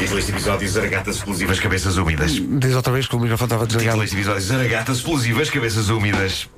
[0.00, 2.32] Título deste episódio: Zaragatas explosivas, cabeças úmidas.
[2.32, 4.00] Diz outra vez que o microfone estava Título desligado.
[4.00, 6.48] deste episódio: Zaragatas explosivas, cabeças úmidas.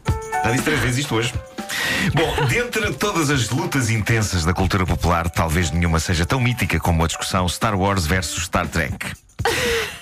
[0.44, 1.34] Já disse três vezes isto hoje.
[2.14, 7.02] Bom, dentre todas as lutas intensas da cultura popular, talvez nenhuma seja tão mítica como
[7.02, 8.96] a discussão Star Wars versus Star Trek.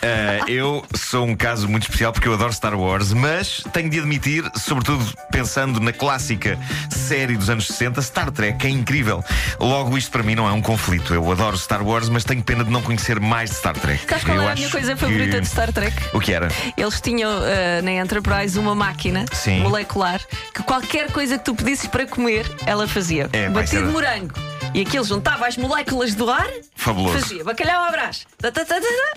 [0.03, 3.99] Ah, eu sou um caso muito especial porque eu adoro Star Wars, mas tenho de
[3.99, 6.59] admitir, sobretudo pensando na clássica
[6.91, 9.23] série dos anos 60, Star Trek é incrível.
[9.59, 11.13] Logo, isto para mim não é um conflito.
[11.13, 14.05] Eu adoro Star Wars, mas tenho pena de não conhecer mais de Star Trek.
[14.09, 15.95] Sabes qual Eu era a minha coisa que- favorita de Star Trek?
[16.15, 16.49] O que era?
[16.77, 19.61] Eles tinham eh, na Enterprise uma máquina Sim.
[19.61, 20.21] molecular
[20.55, 23.29] que qualquer coisa que tu pedisses para comer, ela fazia.
[23.33, 24.35] É, Batido de morango.
[24.73, 26.47] E aquilo juntava as moléculas do ar,
[26.77, 27.19] Fabuloso.
[27.19, 28.25] fazia bacalhau à brás.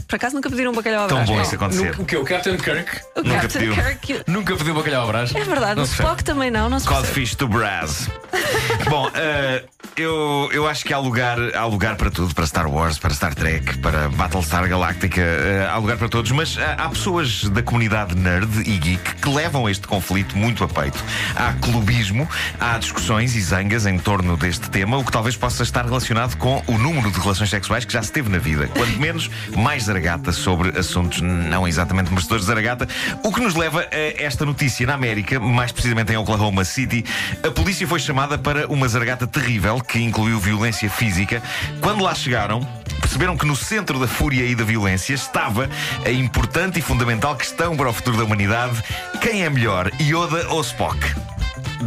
[0.07, 1.29] Por acaso nunca pediram um bacalhau à Tão brás.
[1.29, 1.41] bom Não.
[1.43, 1.99] isso acontecer.
[1.99, 2.17] O que?
[2.17, 3.01] O Captain Kirk?
[3.15, 3.73] O Nunca Captain pediu.
[3.75, 4.23] Kirk.
[4.27, 5.35] Nunca pediu bacalhau à brás?
[5.35, 5.93] É verdade, Não o se.
[5.93, 7.07] Spock também não, não se percebe.
[7.07, 8.09] Codfish to Brass.
[8.89, 9.63] Bom, eh,
[9.95, 13.35] eu, eu acho que há lugar, há lugar para tudo, para Star Wars, para Star
[13.35, 18.15] Trek, para Battlestar Galactica, eh, há lugar para todos, mas eh, há pessoas da comunidade
[18.15, 21.03] nerd e geek que levam este conflito muito a peito.
[21.35, 22.27] Há clubismo,
[22.59, 26.63] há discussões e zangas em torno deste tema, o que talvez possa estar relacionado com
[26.67, 28.67] o número de relações sexuais que já se teve na vida.
[28.67, 32.87] Quanto menos, mais zaragata sobre assuntos não exatamente merecedores de zaragata,
[33.23, 37.05] o que nos leva a esta notícia na América, mais precisamente em Oklahoma City.
[37.45, 41.41] A polícia foi chamada para uma zaragata terrível que incluiu violência física.
[41.81, 42.61] Quando lá chegaram,
[43.01, 45.69] perceberam que no centro da fúria e da violência estava
[46.05, 48.81] a importante e fundamental questão para o futuro da humanidade:
[49.21, 51.32] quem é melhor, Yoda ou Spock?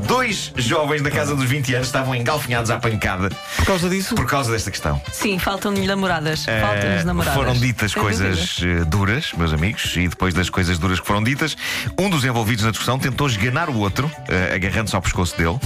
[0.06, 4.26] Dois jovens da casa dos 20 anos estavam engalfinhados à pancada Por causa disso, por
[4.26, 5.00] causa desta questão.
[5.12, 6.46] Sim, faltam-lhe namoradas.
[6.46, 7.34] Eh, Faltam-lhes namoradas.
[7.34, 8.82] Foram ditas Sem coisas dúvida.
[8.82, 11.56] eh, duras, meus amigos, e depois das coisas duras que foram ditas,
[11.98, 15.58] um dos envolvidos na discussão tentou esganar o outro, eh, agarrando-se ao pescoço dele,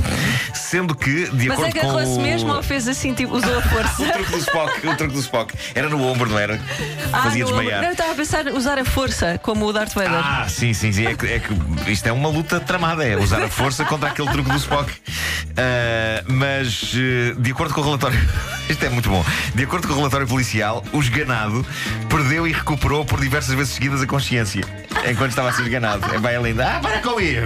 [0.55, 1.89] sendo que, de Mas acordo com.
[1.91, 2.23] agarrou-se o...
[2.23, 4.13] mesmo ou fez assim, tipo, usou a O força?
[4.13, 5.55] truque do Spock, o truque do Spock.
[5.74, 6.61] Era no ombro, não era?
[7.13, 7.80] Ah, Fazia desmaiar.
[7.80, 10.11] Não, eu estava a pensar usar a força, como o Darth Vader.
[10.13, 11.07] Ah, sim, sim, sim.
[11.07, 14.33] É que, é que isto é uma luta tramada, é usar a força contra aquele
[14.33, 14.92] truque do Spock.
[15.57, 18.19] Ah, mas, eh, de acordo com o relatório.
[18.70, 19.23] Isto é muito bom.
[19.55, 21.67] De acordo com o relatório policial, o esganado
[22.08, 24.63] perdeu e recuperou por diversas vezes seguidas a consciência.
[25.11, 26.07] Enquanto estava a ser esganado.
[26.14, 26.77] É bem linda.
[26.77, 27.41] Ah, para com isso!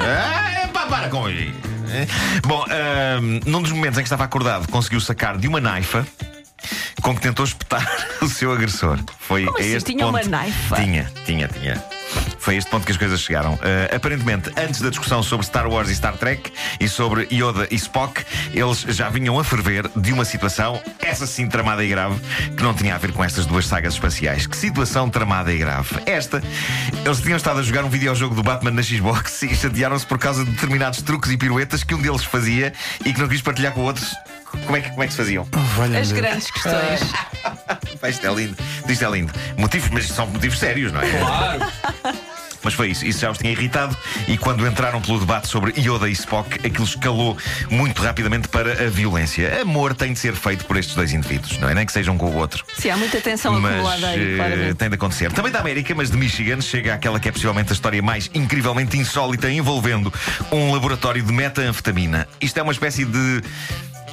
[0.00, 1.52] Ah, para com isso!
[2.46, 6.06] Bom, ah, num dos momentos em que estava acordado, conseguiu sacar de uma naifa
[7.02, 7.86] com que tentou espetar
[8.20, 8.98] o seu agressor.
[9.18, 9.74] Foi Como a assim?
[9.74, 10.30] este Tinha uma ponto.
[10.30, 10.76] naifa?
[10.76, 11.82] Tinha, tinha, tinha.
[12.38, 13.54] Foi a este ponto que as coisas chegaram.
[13.54, 16.50] Uh, aparentemente, antes da discussão sobre Star Wars e Star Trek
[16.80, 21.46] e sobre Yoda e Spock, eles já vinham a ferver de uma situação, essa sim
[21.46, 22.18] tramada e grave,
[22.56, 24.46] que não tinha a ver com estas duas sagas espaciais.
[24.46, 25.96] Que situação tramada e grave?
[26.06, 26.42] Esta,
[27.04, 30.44] eles tinham estado a jogar um videojogo do Batman na Xbox e chatearam-se por causa
[30.44, 32.72] de determinados truques e piruetas que um deles fazia
[33.04, 34.04] e que não quis partilhar com o outro.
[34.68, 35.48] Como é que, como é que se faziam?
[35.50, 36.12] oh, As Deus.
[36.12, 37.00] grandes questões.
[37.98, 38.54] Pá, Isto é lindo.
[38.86, 39.32] Isto é lindo.
[39.56, 41.10] Motivos, mas são motivos sérios, não é?
[41.10, 41.66] Claro.
[42.62, 43.96] Mas foi isso, isso já os tinha irritado
[44.26, 47.38] e quando entraram pelo debate sobre Yoda e Spock, aquilo escalou
[47.70, 49.62] muito rapidamente para a violência.
[49.62, 51.74] Amor tem de ser feito por estes dois indivíduos, não é?
[51.74, 52.64] Nem que sejam um com o outro.
[52.76, 54.74] Sim, há muita tensão Mas acumulada aí, eh, claramente.
[54.74, 55.32] tem de acontecer.
[55.32, 58.98] Também da América, mas de Michigan, chega àquela que é possivelmente a história mais incrivelmente
[58.98, 60.12] insólita envolvendo
[60.50, 62.26] um laboratório de metanfetamina.
[62.40, 63.40] Isto é uma espécie de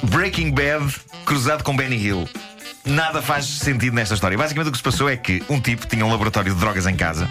[0.04, 2.28] Breaking Bad cruzado com Benny Hill.
[2.84, 4.38] Nada faz sentido nesta história.
[4.38, 6.94] Basicamente o que se passou é que um tipo tinha um laboratório de drogas em
[6.94, 7.28] casa.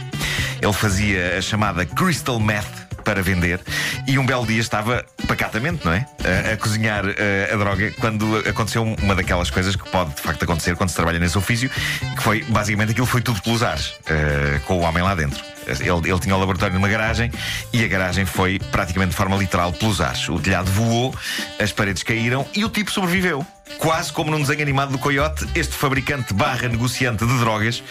[0.61, 3.61] Ele fazia a chamada Crystal Meth para vender
[4.07, 6.05] e um belo dia estava pacatamente, não é?
[6.23, 10.43] A, a cozinhar eh, a droga quando aconteceu uma daquelas coisas que pode de facto
[10.43, 14.59] acontecer quando se trabalha nesse ofício, que foi basicamente aquilo foi tudo pelos ares, eh,
[14.65, 15.43] com o homem lá dentro.
[15.67, 17.31] Ele, ele tinha o laboratório numa garagem
[17.73, 20.29] e a garagem foi praticamente de forma literal pelos ares.
[20.29, 21.13] O telhado voou,
[21.59, 23.45] as paredes caíram e o tipo sobreviveu.
[23.79, 27.83] Quase como num desenho animado do Coyote, este fabricante barra negociante de drogas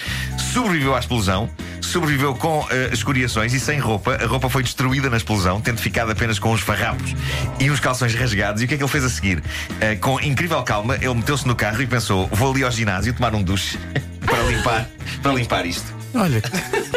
[0.52, 4.14] sobreviveu à explosão, sobreviveu com eh, escoriações e sem roupa.
[4.14, 7.14] A roupa foi destruída na explosão, tendo ficado apenas com uns farrapos
[7.58, 8.62] e uns calções rasgados.
[8.62, 9.42] E o que é que ele fez a seguir?
[9.80, 13.34] Eh, com incrível calma, ele meteu-se no carro e pensou: vou ali ao ginásio tomar
[13.34, 13.78] um duche
[14.24, 14.88] para limpar,
[15.22, 15.92] para limpar isto.
[16.14, 16.40] Olha,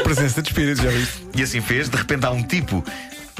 [0.03, 1.27] presença de espírito, já viste?
[1.35, 1.89] E assim fez.
[1.89, 2.83] De repente há um tipo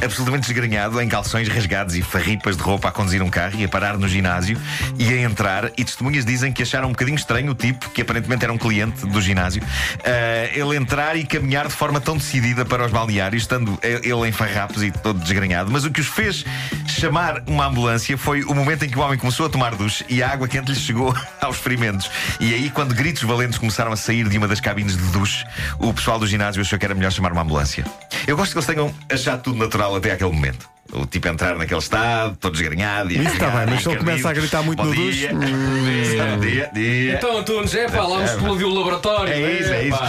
[0.02, 3.68] absolutamente desgrenhado, em calções rasgados e farripas de roupa a conduzir um carro e a
[3.68, 4.60] parar no ginásio
[4.98, 5.72] e a entrar.
[5.78, 9.06] E testemunhas dizem que acharam um bocadinho estranho o tipo, que aparentemente era um cliente
[9.06, 9.62] do ginásio,
[10.04, 14.32] ah, ele entrar e caminhar de forma tão decidida para os balneários, estando ele em
[14.32, 15.72] farrapos e todo desgrenhado.
[15.72, 16.46] Mas o que os fez
[16.88, 20.22] chamar uma ambulância foi o momento em que o homem começou a tomar duche e
[20.22, 22.10] a água quente lhe chegou aos ferimentos.
[22.40, 25.46] E aí, quando gritos valentes começaram a sair de uma das cabines de duche,
[25.80, 27.86] o pessoal do ginásio achou que era melhor chamar uma ambulância.
[28.26, 30.68] Eu gosto que eles tenham achado tudo natural até aquele momento.
[30.94, 33.12] O tipo entrar naquele estado, todo desgrenhado.
[33.12, 35.34] e Isso está bem, mas se ele começa a gritar muito Bom no dia.
[35.34, 36.40] duche, hum.
[36.40, 37.14] Dia, dia.
[37.16, 39.34] Então, Antunes, é pá, lá explodiu o laboratório.
[39.34, 40.00] É isso, é isso.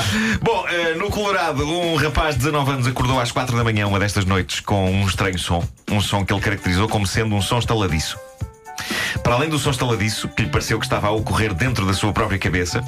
[0.41, 3.99] Bom, eh, no Colorado, um rapaz de 19 anos acordou às 4 da manhã, uma
[3.99, 5.67] destas noites, com um estranho som.
[5.91, 8.17] Um som que ele caracterizou como sendo um som estaladiço.
[9.29, 12.15] Para além do som estaladiço, que lhe pareceu que estava a ocorrer dentro da sua
[12.15, 12.83] própria cabeça,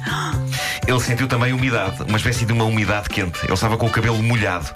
[0.87, 3.37] ele sentiu também umidade, uma espécie de uma umidade quente.
[3.43, 4.67] Ele estava com o cabelo molhado.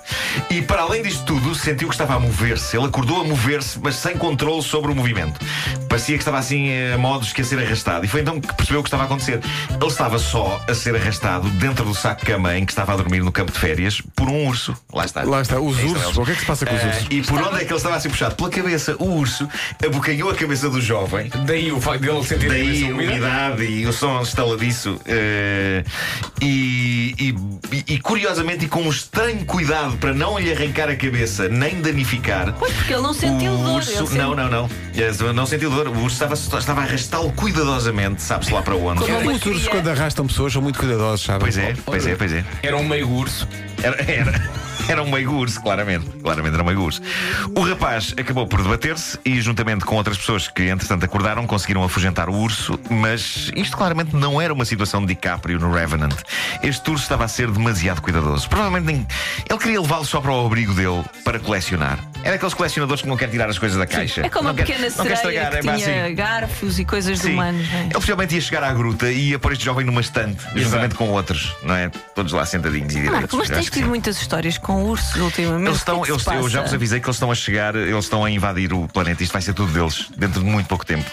[0.51, 2.77] E para além disto tudo, sentiu que estava a mover-se.
[2.77, 5.39] Ele acordou a mover-se, mas sem controle sobre o movimento.
[5.89, 8.05] Parecia que estava assim a modos que a ser arrastado.
[8.05, 9.39] E foi então que percebeu o que estava a acontecer.
[9.71, 12.97] Ele estava só a ser arrastado dentro do saco de cama em que estava a
[12.97, 14.75] dormir no campo de férias por um urso.
[14.93, 15.23] Lá está.
[15.23, 16.05] Lá está, os Aí estão ursos.
[16.05, 16.17] eles.
[16.19, 17.07] O que é que se passa com os Ah, ursos?
[17.09, 18.35] e por onde é que ele estava a ser puxado?
[18.35, 18.95] Pela cabeça.
[18.99, 19.49] O urso
[19.83, 21.31] abocanhou a cabeça do jovem.
[21.55, 24.99] Daí o facto dele sentir Daí a umidade e o som estaladiço.
[25.05, 25.85] eh,
[26.41, 31.47] e, e, e, curiosamente, e com um estranho cuidado para não lhe arrancar a cabeça
[31.47, 32.53] nem danificar.
[32.59, 33.75] Pois, porque ele não sentiu o dor.
[33.77, 34.69] urso, não, não, não.
[34.93, 35.87] Yes, Não sentiu dor.
[35.87, 38.99] O urso estava, estava a arrastá-lo cuidadosamente, sabe-se lá para onde.
[39.05, 41.39] Como Os ursos, quando arrastam pessoas, são muito cuidadosos, sabe?
[41.39, 42.43] Pois é, pois é, pois é.
[42.63, 43.47] Era um meio urso.
[43.81, 46.05] Era, era, era um meio urso, claramente.
[46.21, 47.01] Claramente era um.
[47.55, 52.29] O rapaz acabou por debater-se e, juntamente com outras pessoas que, entretanto, acordaram, conseguiram afugentar
[52.29, 56.15] o urso, mas isto claramente não era uma situação de DiCaprio no Revenant.
[56.61, 58.47] Este urso estava a ser demasiado cuidadoso.
[58.49, 59.07] Provavelmente
[59.49, 61.99] ele queria levá-lo só para o abrigo dele para colecionar.
[62.25, 64.21] Era daqueles colecionadores que não quer tirar as coisas da caixa.
[64.25, 66.15] É como não a quer- pequena não quer estragar, que é tinha assim.
[66.15, 67.33] garfos e coisas de Sim.
[67.33, 67.67] humanos.
[67.71, 67.81] é?
[67.83, 71.07] Ele possivelmente ia chegar à gruta e ia pôr este jovem numa estante, juntamente com
[71.09, 71.89] outros, não é?
[72.15, 73.19] Todos lá sentadinhos e Ah, direitos.
[73.21, 73.89] Marco, mas tens tido sim.
[73.89, 75.67] muitas histórias com ursos ultimamente.
[75.67, 77.75] Eles que é estão, que eles, eu já vos avisei que eles estão a chegar,
[77.75, 79.21] eles estão a invadir o planeta.
[79.21, 81.05] Isto vai ser tudo deles, dentro de muito pouco tempo.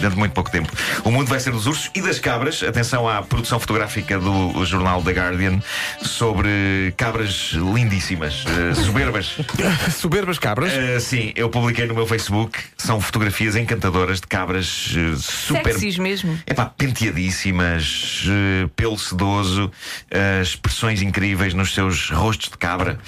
[0.00, 0.72] Dentro de muito pouco tempo.
[1.04, 2.62] O mundo vai ser dos ursos e das cabras.
[2.62, 5.60] Atenção à produção fotográfica do jornal The Guardian
[6.02, 9.36] sobre cabras lindíssimas, eh, soberbas.
[9.94, 10.72] Soberbas cabras.
[10.72, 12.58] Eh, sim, eu publiquei no meu Facebook.
[12.78, 15.72] São fotografias encantadoras de cabras eh, super.
[15.74, 16.38] Sexys mesmo.
[16.46, 19.70] Epá, penteadíssimas, eh, pelo sedoso,
[20.10, 22.98] eh, expressões incríveis nos seus rostos de cabra.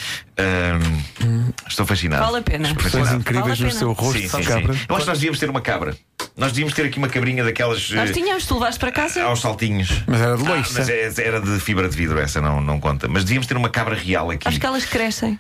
[1.68, 2.24] Estou fascinado.
[2.24, 2.74] Vale a pena.
[2.74, 3.16] Fascinado.
[3.16, 4.72] incríveis Vale no seu rosto Sim, de sim, cabra.
[4.74, 4.80] sim.
[4.88, 5.96] Eu acho que nós devíamos ter uma cabra.
[6.37, 7.90] Nós devíamos ter aqui uma cabrinha daquelas.
[7.90, 9.23] Nós eh, tínhamos, tu levaste para casa.
[9.23, 10.02] aos saltinhos.
[10.06, 10.79] Mas era de Ah, loiça.
[10.79, 13.06] mas é- era de fibra de vidro, essa não, não conta.
[13.08, 14.49] Mas devíamos ter uma cabra real aqui.
[14.49, 15.38] Acho que elas crescem.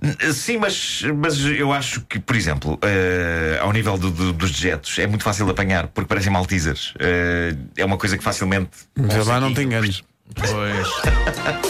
[0.00, 4.52] N- Sim, mas, mas eu acho que, por exemplo, eh, ao nível do- do- dos
[4.52, 6.94] dejetos, é muito fácil de apanhar, porque parecem maltesers.
[7.00, 8.70] Eh, é uma coisa que facilmente.
[8.96, 10.04] Mas lá não consegue- te enganes.
[10.36, 10.88] Pois.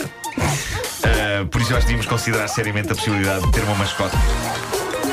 [1.05, 4.17] Eh, por isso eu acho que devíamos considerar seriamente a possibilidade de ter uma mascote.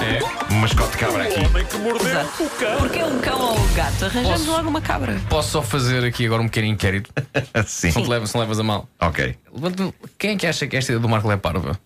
[0.01, 0.19] É.
[0.51, 1.39] Uma mascote de cabra aqui.
[1.41, 2.43] Exato.
[2.79, 4.05] Porque é um cão ou um gato.
[4.05, 4.51] Arranjamos Posso?
[4.51, 5.21] logo uma cabra.
[5.29, 7.11] Posso só fazer aqui agora um pequeno inquérito?
[7.65, 7.91] Sim.
[7.91, 8.87] Se não, te levas, não levas a mal.
[8.99, 9.35] Ok.
[9.53, 11.79] Levanta- Quem é que acha que esta ideia do Marco é parva?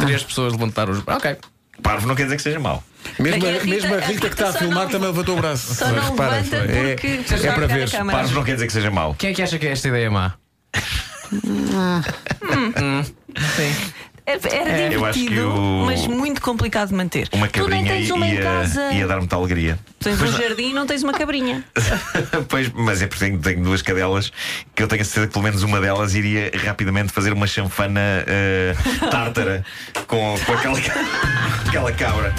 [0.00, 1.02] Três pessoas levantaram os.
[1.06, 1.36] Ok.
[1.82, 2.82] Parvo não quer dizer que seja mau.
[3.18, 4.90] Mesmo, a, que a Rita- mesmo a a Rita que está a só filmar não-
[4.90, 5.74] também levantou o braço.
[5.74, 7.06] Só não Repara, levanta é, porque
[7.46, 7.90] é para ver.
[7.90, 8.18] câmara.
[8.18, 9.14] Parvo não quer dizer que seja mau.
[9.14, 10.34] Quem é que acha que esta ideia é má?
[13.36, 13.95] Era
[14.26, 17.28] era Eu acho que divertido, o- mas muito complicado de manter.
[17.32, 18.92] Uma tu nem cabrinha tens uma em ia, casa.
[18.92, 19.78] ia dar muita alegria.
[20.00, 21.64] Tens um jardim e não tens uma cabrinha.
[22.48, 24.32] pois, mas é porque tenho, tenho duas cadelas
[24.74, 28.00] que eu tenho a certeza que pelo menos uma delas iria rapidamente fazer uma chanfana
[28.26, 28.74] eh,
[29.10, 29.64] tártara
[30.06, 30.78] com, com aquela,
[31.68, 32.34] aquela cabra.